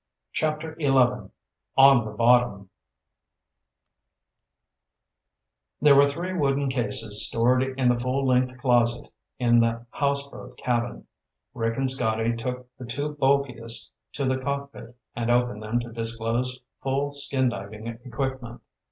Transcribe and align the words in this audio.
CHAPTER 0.33 0.75
XI 0.81 0.89
On 1.77 2.05
the 2.05 2.09
Bottom 2.17 2.71
There 5.79 5.93
were 5.93 6.07
three 6.07 6.33
wooden 6.33 6.69
cases 6.71 7.27
stored 7.27 7.61
in 7.61 7.87
the 7.87 7.99
full 7.99 8.25
length 8.25 8.57
closet 8.57 9.09
in 9.37 9.59
the 9.59 9.85
houseboat 9.91 10.57
cabin. 10.57 11.05
Rick 11.53 11.77
and 11.77 11.87
Scotty 11.87 12.35
took 12.35 12.67
the 12.79 12.85
two 12.87 13.09
bulkiest 13.21 13.93
to 14.13 14.25
the 14.25 14.39
cockpit 14.39 14.95
and 15.15 15.29
opened 15.29 15.61
them 15.61 15.79
to 15.81 15.91
disclose 15.93 16.59
full 16.81 17.13
skin 17.13 17.49
diving 17.49 17.85
equipment. 17.85 18.61